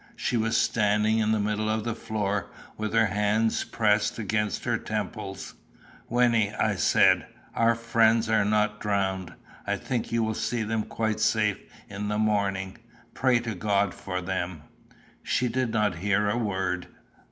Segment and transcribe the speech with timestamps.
[0.15, 4.79] She was standing in the middle of the floor, with her hands pressed against her
[4.79, 5.53] temples.
[6.09, 9.35] "Wynnie," I said, "our friends are not drowned.
[9.67, 12.79] I think you will see them quite safe in the morning.
[13.13, 14.63] Pray to God for them."
[15.21, 16.87] She did not hear a word.